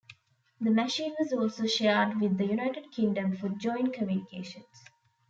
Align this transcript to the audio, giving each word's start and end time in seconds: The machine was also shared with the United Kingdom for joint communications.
The 0.59 0.71
machine 0.71 1.13
was 1.19 1.31
also 1.31 1.67
shared 1.67 2.19
with 2.19 2.35
the 2.39 2.47
United 2.47 2.91
Kingdom 2.91 3.37
for 3.37 3.49
joint 3.49 3.93
communications. 3.93 4.83